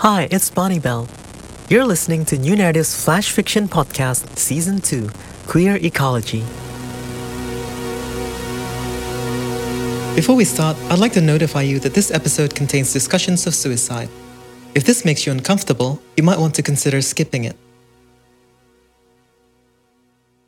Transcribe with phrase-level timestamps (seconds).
[0.00, 1.08] Hi, it's Bonnibel.
[1.70, 5.08] You're listening to New Naratif's Flash Fiction Podcast, Season 2
[5.46, 6.40] Queer Ecology.
[10.14, 14.10] Before we start, I'd like to notify you that this episode contains discussions of suicide.
[14.74, 17.56] If this makes you uncomfortable, you might want to consider skipping it.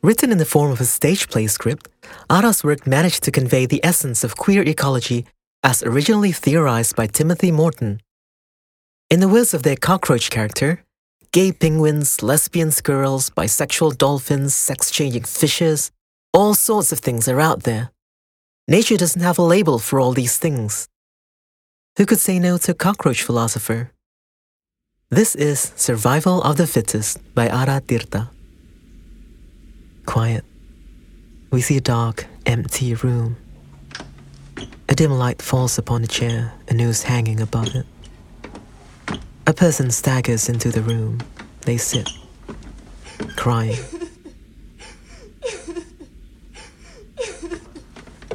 [0.03, 1.89] Written in the form of a stage play script,
[2.29, 5.25] Ara's work managed to convey the essence of queer ecology
[5.65, 8.03] as originally theorized by Timothy Morton.
[9.11, 10.85] In the words of their cockroach character,
[11.33, 15.91] gay penguins, lesbian squirrels, bisexual dolphins, sex changing fishes,
[16.35, 17.91] all sorts of things are out there.
[18.69, 20.89] Nature doesn't have a label for all these things.
[21.97, 23.93] Who could say no to cockroach philosopher?
[25.09, 28.29] This is Survival of the Fittest by Ara Tirta.
[30.05, 30.45] Quiet.
[31.51, 33.39] We see a dark, empty room.
[34.91, 37.87] A dim light falls upon a chair, a noose hanging above it.
[39.49, 41.21] A person staggers into the room.
[41.63, 42.11] They sit,
[43.35, 43.79] crying.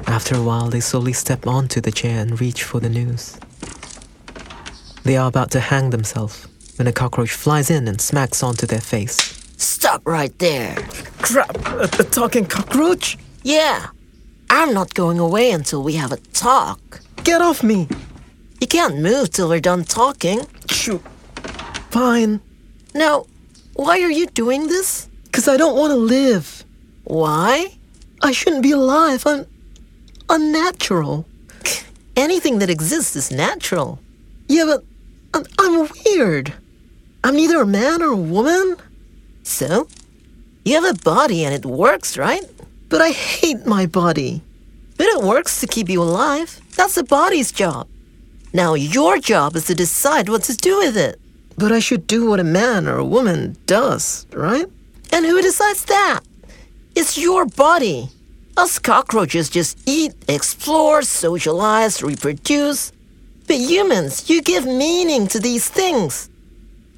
[0.07, 3.37] After a while, they slowly step onto the chair and reach for the noose.
[5.03, 6.47] They are about to hang themselves
[6.77, 9.17] when a cockroach flies in and smacks onto their face.
[9.57, 10.75] Stop right there.
[11.19, 11.55] Crap!
[11.67, 13.19] A, a talking cockroach?
[13.43, 13.85] Yeah.
[14.49, 17.01] I'm not going away until we have a talk.
[17.23, 17.87] Get off me!
[18.59, 20.47] You can't move till we're done talking.
[21.93, 22.41] Fine.
[22.95, 23.27] Now,
[23.75, 25.07] why are you doing this?
[25.25, 26.65] Because I don't want to live.
[27.03, 27.77] Why?
[28.19, 29.27] I shouldn't be alive.
[29.27, 29.45] I'm
[30.27, 31.27] unnatural.
[32.15, 33.99] Anything that exists is natural.
[34.47, 34.83] Yeah, but
[35.35, 36.51] I'm, I'm weird.
[37.23, 38.77] I'm neither a man or a woman.
[39.43, 39.87] So?
[40.65, 42.43] You have a body and it works, right?
[42.89, 44.41] But I hate my body.
[44.97, 46.59] But it works to keep you alive.
[46.75, 47.87] That's the body's job.
[48.51, 51.19] Now, your job is to decide what to do with it.
[51.57, 54.65] But I should do what a man or a woman does, right?
[55.11, 56.21] And who decides that?
[56.95, 58.09] It's your body.
[58.55, 62.91] Us cockroaches just eat, explore, socialize, reproduce.
[63.47, 66.29] But humans, you give meaning to these things.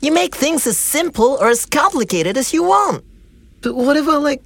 [0.01, 3.03] You make things as simple or as complicated as you want.
[3.61, 4.43] But what if I, like,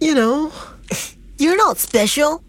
[0.00, 0.52] you know?
[1.38, 2.42] You're not special.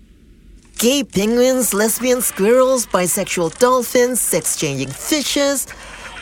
[0.79, 5.67] Gay penguins, lesbian squirrels, bisexual dolphins, sex changing fishes,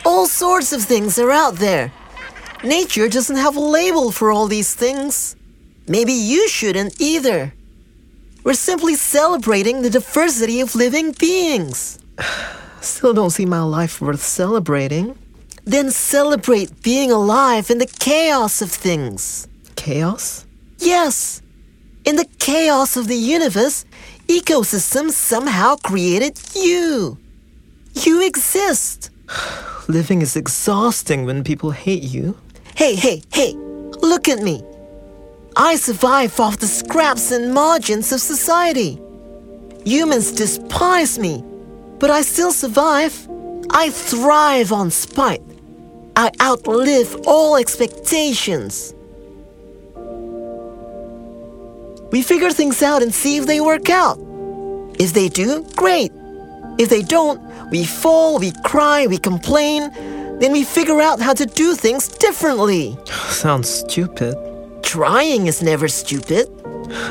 [0.08, 1.92] all sorts of things are out there.
[2.64, 5.36] Nature doesn't have a label for all these things.
[5.86, 7.52] Maybe you shouldn't either.
[8.42, 11.98] We're simply celebrating the diversity of living beings.
[12.80, 15.14] Still don't see my life worth celebrating.
[15.64, 19.46] Then celebrate being alive in the chaos of things.
[19.76, 20.46] Chaos?
[20.78, 21.42] Yes.
[22.06, 23.84] In the chaos of the universe,
[24.26, 27.18] ecosystems somehow created you.
[27.92, 29.10] You exist.
[29.88, 32.36] Living is exhausting when people hate you.
[32.74, 34.62] Hey, hey, hey, look at me.
[35.56, 39.00] I survive off the scraps and margins of society.
[39.84, 41.42] Humans despise me,
[41.98, 43.28] but I still survive.
[43.70, 45.42] I thrive on spite.
[46.16, 48.94] I outlive all expectations.
[52.10, 54.18] We figure things out and see if they work out.
[54.98, 56.12] If they do, great.
[56.78, 57.40] If they don't,
[57.70, 59.90] we fall, we cry, we complain.
[60.38, 62.96] Then we figure out how to do things differently.
[63.28, 64.36] Sounds stupid.
[64.82, 66.48] Trying is never stupid.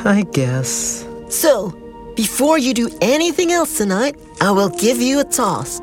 [0.04, 1.06] I guess.
[1.28, 1.70] So,
[2.16, 5.82] before you do anything else tonight, I will give you a task.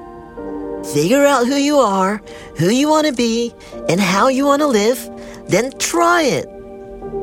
[0.94, 2.22] Figure out who you are,
[2.58, 3.54] who you want to be,
[3.88, 5.00] and how you want to live,
[5.48, 6.50] then try it.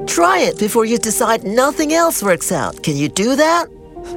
[0.07, 2.83] Try it before you decide nothing else works out.
[2.83, 3.69] Can you do that?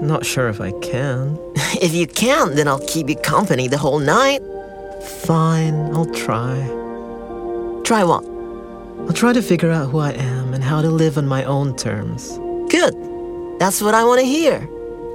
[0.02, 1.38] Not sure if I can.
[1.82, 4.42] If you can, then I'll keep you company the whole night.
[5.26, 6.56] Fine, I'll try.
[7.84, 8.24] Try what?
[9.08, 11.76] I'll try to figure out who I am and how to live on my own
[11.76, 12.38] terms.
[12.72, 12.94] Good.
[13.60, 14.68] That's what I want to hear.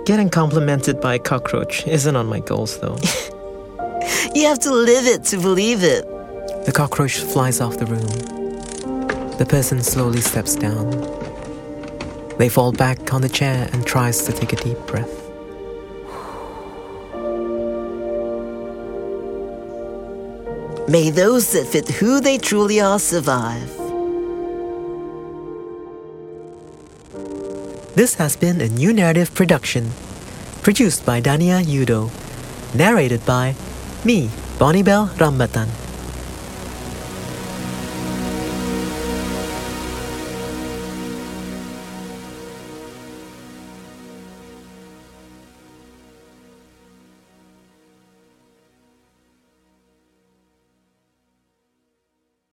[0.06, 2.98] Getting complimented by a cockroach isn't on my goals, though.
[4.34, 6.04] You have to live it to believe it.
[6.64, 9.36] the cockroach flies off the room.
[9.38, 10.90] The person slowly steps down.
[12.38, 15.29] They fall back on the chair and tries to take a deep breath.
[20.90, 23.70] May those that fit who they truly are survive.
[27.94, 29.92] This has been a New Naratif production,
[30.62, 32.10] produced by Dania Joedo,
[32.74, 33.54] narrated by
[34.04, 35.68] me, Bonnibel Rambatan.